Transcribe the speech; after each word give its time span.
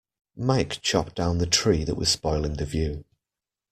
Mike 0.35 0.81
chopped 0.81 1.13
down 1.13 1.37
the 1.37 1.45
tree 1.45 1.83
that 1.83 1.93
was 1.93 2.09
spoiling 2.09 2.53
the 2.55 2.65
view 2.65 3.05